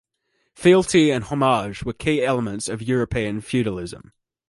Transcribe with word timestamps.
Fealty 0.55 1.11
and 1.11 1.25
homage 1.25 1.83
were 1.83 1.93
key 1.93 2.25
elements 2.25 2.67
of 2.67 2.81
European 2.81 3.39
feudalism. 3.39 4.13